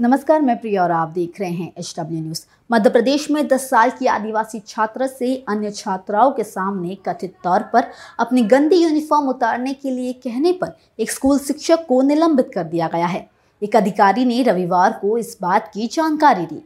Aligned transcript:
नमस्कार, 0.00 0.40
मैं 0.40 0.56
प्रिया 0.60 0.82
और 0.82 0.90
आप 0.90 1.08
देख 1.08 1.40
रहे 1.40 1.50
हैं 1.50 1.72
H 1.78 1.94
W 1.98 2.20
news 2.20 2.40
Madhya 2.70 2.90
Pradesh 2.90 3.30
में 3.30 3.48
10 3.48 3.68
साल 3.70 3.90
की 3.90 4.06
आदिवासी 4.06 4.58
छात्र 4.58 5.06
से 5.06 5.34
अन्य 5.48 5.70
छात्राओं 5.70 6.30
के 6.30 6.44
सामने 6.44 6.94
कथित 7.08 7.34
तौर 7.44 7.62
पर 7.62 7.90
अपनी 8.20 8.42
गंदी 8.42 8.76
यूनिफॉर्म 8.76 9.28
उतारने 9.28 9.74
के 9.74 9.90
लिए 9.90 10.12
कहने 10.12 10.52
पर 10.52 10.74
एक 10.98 11.10
स्कूल 11.10 11.38
शिक्षक 11.38 11.84
को 11.88 12.00
निलंबित 12.02 12.50
कर 12.54 12.64
दिया 12.64 12.88
गया 12.88 13.06
है। 13.06 13.28
एक 13.62 13.76
अधिकारी 13.76 14.24
ने 14.24 14.42
रविवार 14.42 14.98
को 15.02 15.16
इस 15.18 15.36
बात 15.42 15.70
की 15.74 15.86
जानकारी 15.86 16.46
दी। 16.46 16.62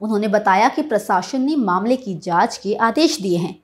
उन्होंने 0.00 0.28
बताया 0.28 0.68
कि 0.68 0.82
प्रशासन 0.82 1.42
ने 1.42 1.56
मामले 1.56 1.96
की 1.96 2.14
जाँच 2.14 2.56
के 2.56 2.74
आदेश 2.74 3.20
दिए 3.20 3.38
हैं। 3.38 3.58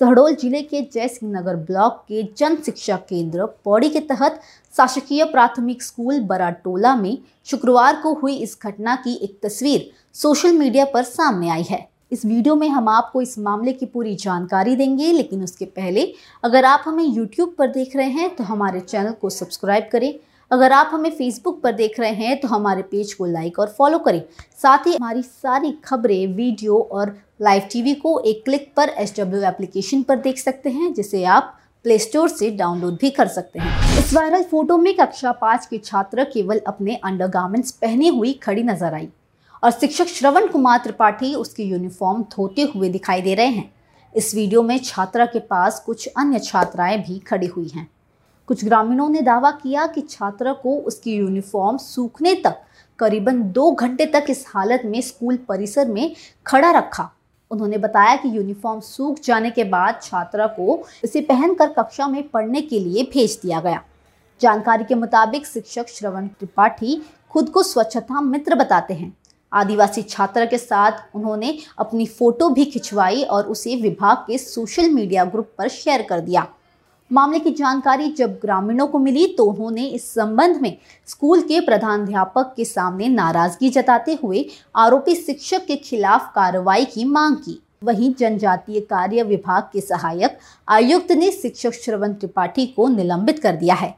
सहडोल 0.00 0.34
ज़िले 0.34 0.60
के 0.62 0.80
जय 0.92 1.08
सिंह 1.08 1.32
नगर 1.32 1.56
ब्लॉक 1.64 1.96
के 2.08 2.22
जन 2.38 2.56
शिक्षा 2.66 2.96
केंद्र 3.08 3.46
पौड़ी 3.64 3.88
के 3.90 4.00
तहत 4.00 4.40
शासकीय 4.74 5.24
प्राथमिक 5.24 5.82
स्कूल 5.82 6.20
बराटोला 6.20 6.94
में 6.96 7.18
शुक्रवार 7.46 8.00
को 8.02 8.12
हुई 8.14 8.36
इस 8.36 8.58
घटना 8.62 8.94
की 8.96 9.14
एक 9.14 9.38
तस्वीर 9.42 9.90
सोशल 10.14 10.52
मीडिया 10.58 10.84
पर 10.84 11.02
सामने 11.02 11.50
आई 11.50 11.62
है। 11.62 11.86
इस 12.12 12.24
वीडियो 12.24 12.54
में 12.56 12.68
हम 12.68 12.88
आपको 12.88 13.22
इस 13.22 13.38
मामले 13.38 13.72
की 13.72 13.86
पूरी 13.86 14.14
जानकारी 14.14 14.76
देंगे, 14.76 15.12
लेकिन 15.12 15.44
उसके 15.44 15.64
पहले 15.66 16.12
अगर 16.44 16.64
आप 16.64 16.82
हमें 16.86 17.04
यूट्यूब 17.04 17.54
पर 17.58 17.70
देख 17.72 17.96
रहे 17.96 18.10
हैं 18.10 18.34
तो 18.36 18.44
हमारे 18.44 18.80
चैनल 18.80 19.12
को 19.12 19.30
सब्सक्राइब 19.30 19.88
करें 19.92 20.12
अगर 20.52 20.72
आप 20.72 20.90
हमें 20.92 21.10
फेसबुक 21.10 21.60
पर 21.62 21.72
देख 21.72 21.98
रहे 22.00 22.10
हैं 22.14 22.40
तो 22.40 22.48
हमारे 22.48 22.82
पेज 22.84 23.12
को 23.14 23.26
लाइक 23.26 23.58
और 23.58 23.68
फॉलो 23.68 23.98
करें। 23.98 24.20
साथ 24.62 24.86
ही 24.86 24.94
हमारी 24.94 25.22
सारी 25.22 25.70
खबरें 25.84 26.34
वीडियो 26.34 26.78
और 26.92 27.14
लाइव 27.42 27.62
टीवी 27.72 27.94
को 27.94 28.18
एक 28.20 28.42
क्लिक 28.44 28.72
पर 28.76 28.88
एच 28.88 29.14
डब्ल्यू 29.20 29.42
एप्लीकेशन 29.42 30.02
पर 30.02 30.16
देख 30.18 30.38
सकते 30.38 30.70
हैं, 30.70 30.92
जिसे 30.94 31.24
आप 31.26 31.56
प्ले 31.84 31.98
स्टोर 31.98 32.28
से 32.28 32.50
डाउनलोड 32.50 32.98
भी 33.00 33.10
कर 33.10 33.28
सकते 33.28 33.58
हैं। 33.58 33.98
इस 33.98 34.12
वायरल 34.14 34.42
फ़ोटो 34.42 34.76
में 34.78 34.94
कक्षा 34.96 35.32
पाँच 35.40 35.66
की 35.66 35.78
छात्र 35.78 36.24
केवल 36.24 36.60
अपने 36.66 36.96
अंडरगारमेंट्स 36.96 37.70
पहने 37.72 38.08
हुई 38.08 38.32
खड़ी 38.42 38.62
नज़र 38.64 38.94
आई 38.94 39.08
और 39.62 39.70
शिक्षक 39.70 40.08
श्रवण 40.08 40.46
कुमार 40.48 40.78
त्रिपाठी 40.78 41.34
उसकी 41.36 41.64
यूनिफॉर्म 41.64 42.22
धोते 42.32 42.70
हुए 42.74 42.88
दिखाई 42.90 43.22
दे 43.22 43.34
रहे 43.34 43.46
हैं। 43.48 43.72
इस 44.14 44.34
वीडियो 44.34 44.62
में 44.62 44.78
छात्रा 44.80 45.26
के 45.26 45.38
पास 45.40 45.82
कुछ 45.86 46.06
अन्य 46.08 46.38
छात्राएँ 46.40 46.98
भी 46.98 47.18
खड़ी 47.20 47.46
हुई 47.46 47.68
हैं। 47.68 47.88
कुछ 48.52 48.64
ग्रामीणों 48.64 49.08
ने 49.08 49.20
दावा 49.22 49.50
किया 49.52 49.86
कि 49.86 50.00
छात्र 50.00 50.52
को 50.52 50.76
उसकी 50.78 51.14
यूनिफॉर्म 51.14 51.76
सूखने 51.76 52.34
तक, 52.34 52.56
करीबन 52.98 53.40
दो 53.52 53.70
घंटे 53.72 54.06
तक 54.06 54.26
इस 54.30 54.44
हालत 54.48 54.82
में 54.84 55.00
स्कूल 55.00 55.36
परिसर 55.48 55.88
में 55.88 56.14
खड़ा 56.46 56.70
रखा। 56.70 57.08
उन्होंने 57.50 57.78
बताया 57.78 58.16
कि 58.16 58.36
यूनिफॉर्म 58.36 58.80
सूख 58.80 59.20
जाने 59.24 59.50
के 59.50 59.64
बाद 59.64 60.00
छात्रा 60.02 60.46
को 60.46 60.78
इसे 61.04 61.20
पहनकर 61.22 61.72
कक्षा 61.78 62.08
में 62.08 62.28
पढ़ने 62.28 62.60
के 62.60 62.80
लिए 62.80 63.08
भेज 63.14 63.38
दिया 63.42 63.60
गया। 63.60 63.82
जानकारी 64.40 64.84
के 64.84 64.94
मुताबिक 64.94 65.46
शिक्षक 65.46 65.88
श्रवण 65.88 66.26
त्रिपाठी 66.28 67.02
खुद 67.30 67.48
को 67.48 67.62
स्वच्छता 67.62 68.20
मित्र 68.20 68.54
बताते 68.54 68.94
हैं। 68.94 69.14
आदिवासी 69.52 70.02
छात्र 70.02 70.46
के 70.46 70.58
साथ 70.58 71.16
उन्होंने 71.16 71.58
अपनी 71.78 72.06
फ़ोटो 72.08 72.48
भी 72.48 72.64
खिंचवाई 72.64 73.22
और 73.22 73.46
उसे 73.46 73.82
विभाग 73.82 74.24
के 74.26 74.38
सोशल 74.38 74.90
मीडिया 74.90 75.24
ग्रुप 75.24 75.52
पर 75.58 75.68
शेयर 75.68 76.02
कर 76.02 76.20
दिया। 76.20 76.48
मामले 77.12 77.38
की 77.38 77.50
जानकारी 77.50 78.08
जब 78.08 78.38
ग्रामीणों 78.42 78.86
को 78.86 78.98
मिली 78.98 79.26
तो 79.28 79.44
उन्होंने 79.44 79.84
इस 79.86 80.08
संबंध 80.10 80.60
में 80.60 80.76
स्कूल 81.08 81.40
के 81.40 81.60
प्रधानाध्यापक 81.60 82.52
के 82.56 82.64
सामने 82.64 83.08
नाराज़गी 83.08 83.68
जताते 83.70 84.18
हुए 84.22 84.44
आरोपी 84.76 85.14
शिक्षक 85.14 85.66
के 85.66 85.76
खिलाफ 85.78 86.30
कार्रवाई 86.34 86.84
की 86.84 87.04
मांग 87.04 87.36
की। 87.36 87.58
वहीं 87.84 88.12
जनजातीय 88.14 88.80
कार्य 88.80 89.22
विभाग 89.22 89.62
के 89.72 89.80
सहायक 89.80 90.38
आयुक्त 90.68 91.12
ने 91.12 91.30
शिक्षक 91.32 91.72
श्रवण 91.74 92.12
त्रिपाठी 92.12 92.66
को 92.66 92.86
निलंबित 92.88 93.38
कर 93.38 93.56
दिया 93.56 93.74
है। 93.74 93.94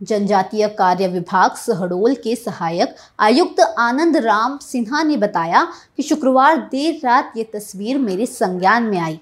जनजातीय 0.00 0.66
कार्य 0.68 1.08
विभाग 1.08 1.54
सहडोल 1.56 2.14
के 2.14 2.34
सहायक 2.36 2.94
आयुक्त 3.18 3.60
आनंद 3.78 4.16
राम 4.16 4.58
सिन्हा 4.58 5.02
ने 5.02 5.16
बताया 5.16 5.66
कि 5.96 6.02
शुक्रवार 6.02 6.56
देर 6.70 7.00
रात 7.04 7.32
ये 7.36 7.44
तस्वीर 7.54 7.98
मेरे 7.98 8.26
संज्ञान 8.26 8.82
में 8.82 8.98
आई। 8.98 9.18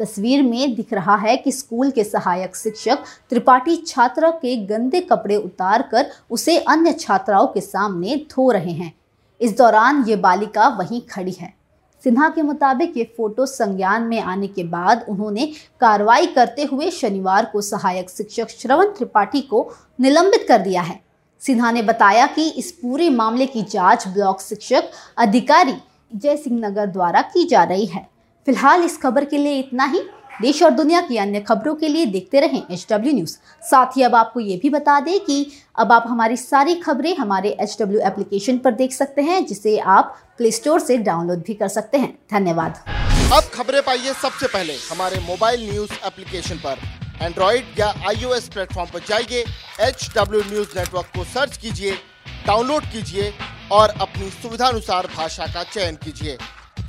तस्वीर 0.00 0.42
में 0.42 0.74
दिख 0.74 0.92
रहा 0.92 1.16
है 1.16 1.36
कि 1.36 1.52
स्कूल 1.52 1.90
के 1.90 2.04
सहायक 2.04 2.56
शिक्षक 2.56 3.04
त्रिपाठी 3.30 3.76
छात्र 3.76 4.30
के 4.32 4.56
गंदे 4.66 5.00
कपड़े 5.00 5.36
उतार 5.36 5.82
कर 5.82 6.10
उसे 6.30 6.58
अन्य 6.58 6.92
छात्राओं 6.92 7.46
के 7.46 7.60
सामने 7.60 8.16
धो 8.30 8.50
रहे 8.50 8.72
हैं। 8.72 8.92
इस 9.40 9.56
दौरान 9.58 10.04
ये 10.08 10.16
बालिका 10.16 10.68
वहीं 10.68 11.00
खड़ी 11.10 11.32
है। 11.32 11.52
सिन्हा 12.04 12.28
के 12.28 12.42
मुताबिक 12.42 12.96
ये 12.96 13.04
फ़ोटो 13.16 13.46
संज्ञान 13.46 14.02
में 14.02 14.20
आने 14.20 14.46
के 14.46 14.64
बाद 14.64 15.04
उन्होंने 15.08 15.46
कार्रवाई 15.80 16.26
करते 16.26 16.64
हुए 16.64 16.90
शनिवार 16.90 17.44
को 17.44 17.60
सहायक 17.60 18.10
शिक्षक 18.10 18.50
श्रवण 18.50 18.86
त्रिपाठी 18.88 19.40
को 19.40 19.68
निलंबित 20.00 20.46
कर 20.48 20.58
दिया 20.58 20.82
है। 20.82 21.00
सिन्हा 21.42 21.70
ने 21.70 21.82
बताया 21.82 22.26
कि 22.26 22.48
इस 22.50 22.70
पूरे 22.72 23.10
मामले 23.10 23.46
की 23.46 23.62
जाँच 23.62 24.06
ब्लॉक 24.08 24.40
शिक्षक 24.40 24.90
अधिकारी 25.18 25.74
जय 26.14 26.36
सिंह 26.36 26.58
नगर 26.60 26.86
द्वारा 26.86 27.22
की 27.22 27.44
जा 27.44 27.64
रही 27.64 27.86
है। 27.86 28.06
फ़िलहाल 28.50 28.82
इस 28.84 28.96
खबर 28.98 29.24
के 29.24 29.38
लिए 29.38 29.58
इतना 29.58 29.84
ही। 29.84 29.98
देश 30.40 30.62
और 30.62 30.70
दुनिया 30.70 31.00
की 31.00 31.16
अन्य 31.16 31.40
खबरों 31.40 31.74
के 31.74 31.88
लिए 31.88 32.06
देखते 32.06 32.40
रहें 32.40 32.62
एच 32.70 32.86
डब्ल्यू 32.90 33.12
न्यूज़ 33.14 33.36
साथ 33.62 33.96
ही 33.96 34.02
अब 34.02 34.14
आपको 34.14 34.40
ये 34.40 34.56
भी 34.62 34.70
बता 34.70 34.98
दें 35.00 35.18
कि 35.24 35.46
अब 35.78 35.92
आप 35.92 36.04
हमारी 36.08 36.36
सारी 36.36 36.74
खबरें 36.76 37.14
हमारे 37.16 37.50
एच 37.60 37.76
डब्ल्यू 37.80 38.00
एप्लीकेशन 38.00 38.58
पर 38.58 38.74
देख 38.74 38.92
सकते 38.92 39.22
हैं, 39.22 39.44
जिसे 39.46 39.78
आप 39.78 40.16
प्ले 40.38 40.50
स्टोर 40.50 40.80
से 40.80 40.96
डाउनलोड 40.98 41.44
भी 41.46 41.54
कर 41.54 41.68
सकते 41.68 41.98
हैं। 41.98 42.12
धन्यवाद। 42.32 42.82
अब 43.32 43.50
खबरें 43.54 43.82
पाइए 43.82 44.14
सबसे 44.22 44.46
पहले 44.48 44.76
हमारे 44.90 45.20
मोबाइल 45.26 45.70
न्यूज़ 45.70 45.92
एप्लीकेशन 46.06 46.56
पर। 46.66 46.78
एंड्रॉइड 47.22 47.78
या 47.78 47.94
आईओएस 48.08 48.48
प्लेटफॉर्म 48.48 48.90
पर 48.90 49.08
जाइए 49.08 49.44
एच 49.88 50.08
डब्ल्यू 50.16 50.40
न्यूज़ 50.50 50.78
नेटवर्क 50.78 51.16
को 51.16 51.24
सर्च 51.32 51.56
कीजिए 51.56 51.92
डाउनलोड 52.46 52.92
कीजिए 52.92 53.32
और 53.72 53.94
अपनी 54.00 54.30
सुविधानुसार 54.32 55.06
भाषा 55.16 55.46
का 55.46 55.62
चयन 55.64 55.96
कीजिए। 56.04 56.38